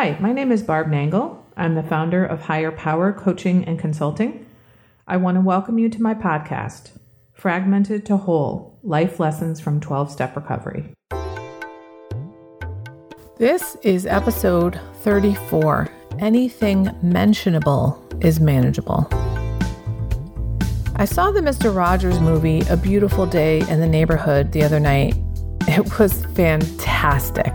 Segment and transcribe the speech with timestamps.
[0.00, 1.38] Hi, my name is Barb Nangle.
[1.56, 4.46] I'm the founder of Higher Power Coaching and Consulting.
[5.08, 6.90] I want to welcome you to my podcast,
[7.32, 10.94] Fragmented to Whole Life Lessons from 12 Step Recovery.
[13.38, 15.88] This is episode 34
[16.20, 19.08] Anything Mentionable is Manageable.
[20.94, 21.74] I saw the Mr.
[21.74, 25.16] Rogers movie, A Beautiful Day in the Neighborhood, the other night.
[25.66, 27.52] It was fantastic.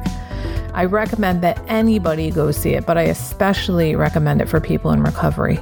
[0.74, 5.04] I recommend that anybody go see it, but I especially recommend it for people in
[5.04, 5.58] recovery.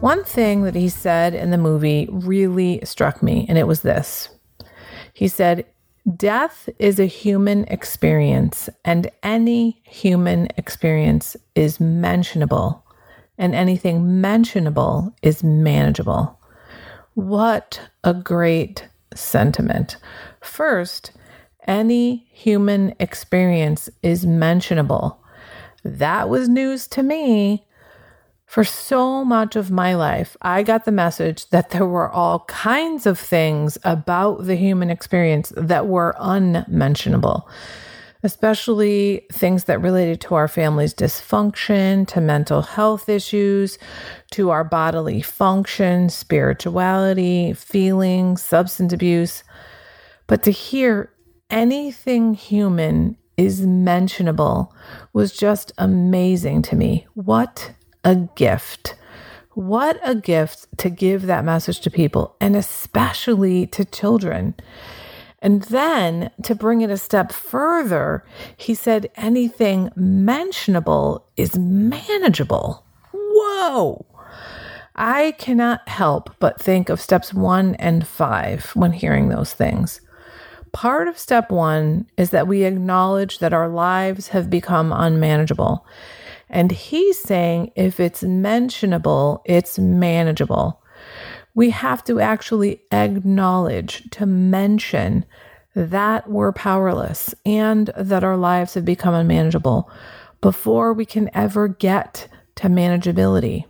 [0.00, 4.28] One thing that he said in the movie really struck me, and it was this.
[5.14, 5.64] He said,
[6.16, 12.84] Death is a human experience, and any human experience is mentionable,
[13.38, 16.38] and anything mentionable is manageable.
[17.14, 19.96] What a great sentiment.
[20.40, 21.12] First,
[21.66, 25.22] any human experience is mentionable.
[25.84, 27.66] That was news to me.
[28.46, 33.06] For so much of my life, I got the message that there were all kinds
[33.06, 37.48] of things about the human experience that were unmentionable,
[38.22, 43.78] especially things that related to our family's dysfunction, to mental health issues,
[44.32, 49.44] to our bodily function, spirituality, feelings, substance abuse.
[50.26, 51.10] But to hear
[51.52, 54.74] anything human is mentionable
[55.12, 57.06] was just amazing to me.
[57.14, 57.72] What
[58.02, 58.96] a gift.
[59.52, 64.54] What a gift to give that message to people, and especially to children.
[65.40, 68.24] And then to bring it a step further,
[68.56, 72.86] he said anything mentionable is manageable.
[73.12, 74.06] Whoa!
[74.94, 80.00] I cannot help but think of steps one and five when hearing those things.
[80.72, 85.86] Part of step one is that we acknowledge that our lives have become unmanageable.
[86.48, 90.82] And he's saying if it's mentionable, it's manageable.
[91.54, 95.26] We have to actually acknowledge, to mention
[95.74, 99.90] that we're powerless and that our lives have become unmanageable
[100.40, 103.64] before we can ever get to manageability.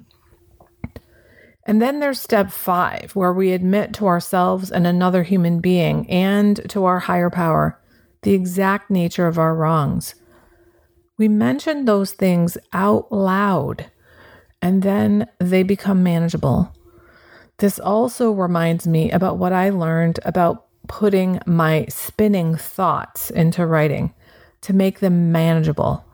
[1.65, 6.69] And then there's step five, where we admit to ourselves and another human being and
[6.71, 7.78] to our higher power
[8.23, 10.15] the exact nature of our wrongs.
[11.19, 13.91] We mention those things out loud
[14.61, 16.73] and then they become manageable.
[17.59, 24.15] This also reminds me about what I learned about putting my spinning thoughts into writing
[24.62, 26.05] to make them manageable.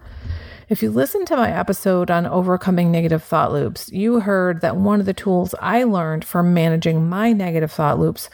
[0.68, 5.00] If you listen to my episode on overcoming negative thought loops, you heard that one
[5.00, 8.28] of the tools I learned for managing my negative thought loops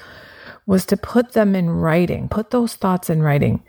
[0.67, 3.63] was to put them in writing, put those thoughts in writing.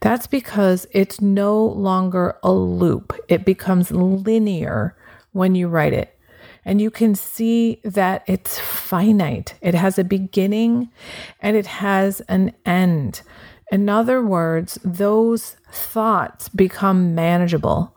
[0.00, 4.96] That's because it's no longer a loop, it becomes linear
[5.30, 6.18] when you write it.
[6.64, 9.54] And you can see that it's finite.
[9.60, 10.90] It has a beginning
[11.40, 13.22] and it has an end.
[13.70, 17.94] In other words, those thoughts become manageable.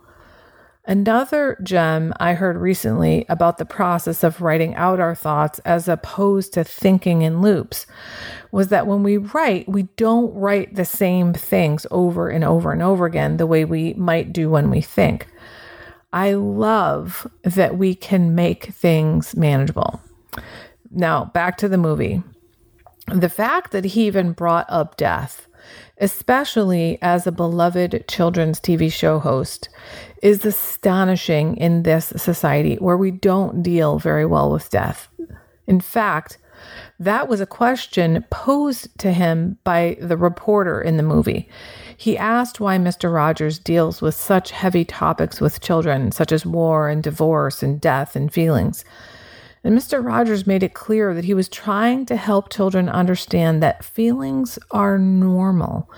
[0.91, 6.51] Another gem I heard recently about the process of writing out our thoughts as opposed
[6.55, 7.85] to thinking in loops
[8.51, 12.81] was that when we write, we don't write the same things over and over and
[12.81, 15.27] over again the way we might do when we think.
[16.11, 20.01] I love that we can make things manageable.
[20.89, 22.21] Now, back to the movie.
[23.07, 25.47] The fact that he even brought up death
[25.97, 29.69] especially as a beloved children's TV show host,
[30.21, 35.07] is astonishing in this society where we don't deal very well with death.
[35.67, 36.37] In fact,
[36.99, 41.49] that was a question posed to him by the reporter in the movie.
[41.97, 43.13] He asked why Mr.
[43.13, 48.15] Rogers deals with such heavy topics with children, such as war and divorce and death
[48.15, 48.85] and feelings.
[49.63, 50.03] And Mr.
[50.03, 54.97] Rogers made it clear that he was trying to help children understand that feelings are
[54.97, 55.89] normal,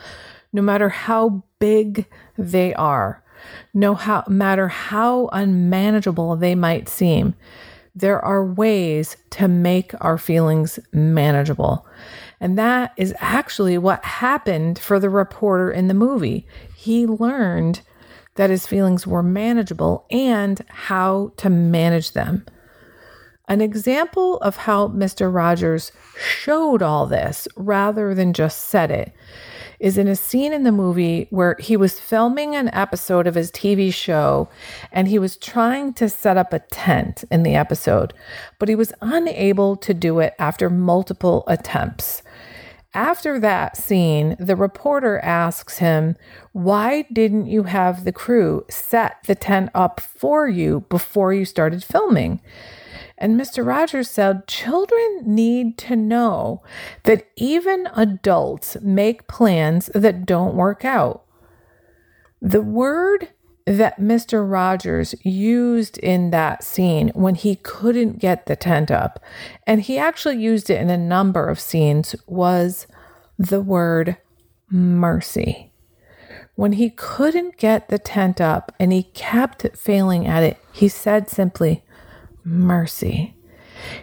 [0.52, 2.06] no matter how big
[2.38, 3.24] they are,
[3.74, 7.36] no how, matter how unmanageable they might seem.
[7.96, 11.88] There are ways to make our feelings manageable.
[12.40, 16.46] And that is actually what happened for the reporter in the movie.
[16.76, 17.82] He learned
[18.36, 22.46] that his feelings were manageable and how to manage them.
[23.48, 25.34] An example of how Mr.
[25.34, 29.14] Rogers showed all this rather than just said it
[29.84, 33.52] is in a scene in the movie where he was filming an episode of his
[33.52, 34.48] TV show
[34.94, 38.14] and he was trying to set up a tent in the episode,
[38.60, 42.24] but he was unable to do it after multiple attempts.
[42.94, 46.16] After that scene, the reporter asks him,
[46.54, 51.84] Why didn't you have the crew set the tent up for you before you started
[51.84, 52.40] filming?
[53.18, 53.66] And Mr.
[53.66, 56.64] Rogers said, Children need to know
[57.04, 61.24] that even adults make plans that don't work out.
[62.42, 63.30] The word
[63.66, 64.50] that Mr.
[64.50, 69.24] Rogers used in that scene when he couldn't get the tent up,
[69.66, 72.88] and he actually used it in a number of scenes, was
[73.38, 74.18] the word
[74.70, 75.72] mercy.
[76.56, 81.30] When he couldn't get the tent up and he kept failing at it, he said
[81.30, 81.84] simply,
[82.44, 83.36] mercy.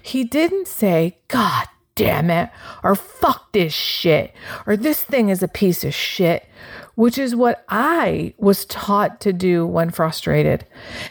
[0.02, 2.50] He didn't say, God damn it,
[2.82, 4.32] or fuck this shit,
[4.66, 6.46] or this thing is a piece of shit,
[6.94, 10.66] which is what I was taught to do when frustrated.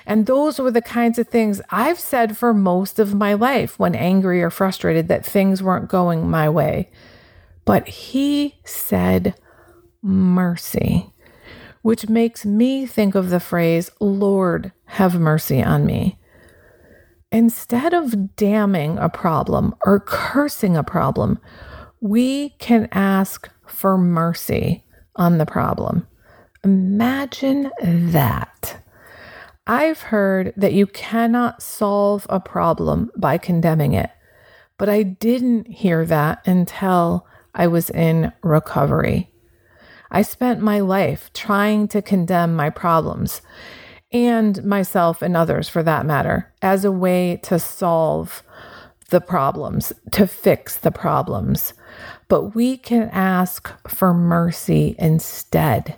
[0.05, 3.95] And those were the kinds of things I've said for most of my life when
[3.95, 6.89] angry or frustrated that things weren't going my way.
[7.65, 9.35] But he said
[10.01, 11.11] mercy,
[11.81, 16.18] which makes me think of the phrase, Lord, have mercy on me.
[17.31, 21.37] Instead of damning a problem or cursing a problem,
[22.01, 24.83] we can ask for mercy
[25.15, 26.07] on the problem.
[26.63, 28.83] Imagine that.
[29.67, 34.09] I've heard that you cannot solve a problem by condemning it,
[34.79, 39.31] but I didn't hear that until I was in recovery.
[40.09, 43.43] I spent my life trying to condemn my problems
[44.11, 48.43] and myself and others for that matter, as a way to solve
[49.09, 51.73] the problems, to fix the problems.
[52.27, 55.95] But we can ask for mercy instead.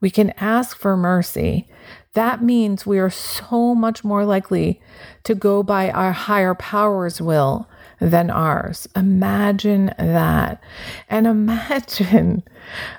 [0.00, 1.68] We can ask for mercy.
[2.14, 4.80] That means we are so much more likely
[5.24, 7.68] to go by our higher power's will
[8.00, 8.88] than ours.
[8.94, 10.62] Imagine that.
[11.08, 12.42] And imagine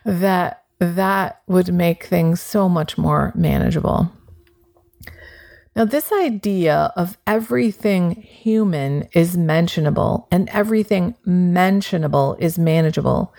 [0.03, 4.11] that that would make things so much more manageable.
[5.75, 13.33] Now, this idea of everything human is mentionable and everything mentionable is manageable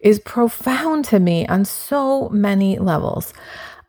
[0.00, 3.34] is profound to me on so many levels.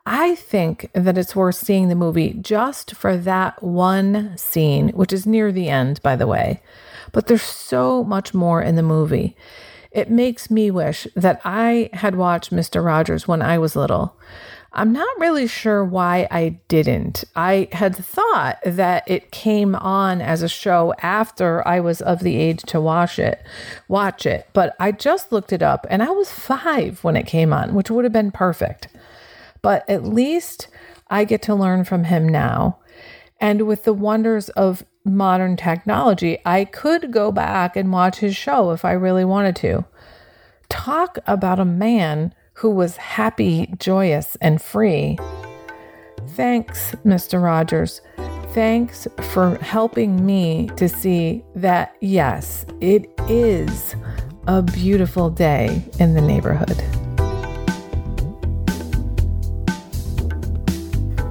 [0.04, 5.26] I think that it's worth seeing the movie just for that one scene, which is
[5.26, 6.60] near the end, by the way.
[7.12, 9.34] But there's so much more in the movie.
[9.90, 12.84] It makes me wish that I had watched Mr.
[12.84, 14.14] Rogers when I was little.
[14.72, 17.24] I'm not really sure why I didn't.
[17.34, 22.36] I had thought that it came on as a show after I was of the
[22.36, 23.42] age to watch it,
[23.88, 24.46] watch it.
[24.52, 27.90] But I just looked it up and I was 5 when it came on, which
[27.90, 28.88] would have been perfect.
[29.62, 30.68] But at least
[31.08, 32.78] I get to learn from him now.
[33.40, 38.72] And with the wonders of modern technology, I could go back and watch his show
[38.72, 39.86] if I really wanted to.
[40.68, 45.16] Talk about a man who was happy, joyous, and free.
[46.30, 47.40] Thanks, Mr.
[47.40, 48.00] Rogers.
[48.52, 53.94] Thanks for helping me to see that, yes, it is
[54.48, 56.76] a beautiful day in the neighborhood.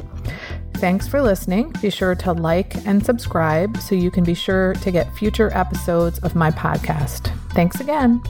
[0.77, 1.73] Thanks for listening.
[1.81, 6.19] Be sure to like and subscribe so you can be sure to get future episodes
[6.19, 7.35] of my podcast.
[7.51, 8.21] Thanks again.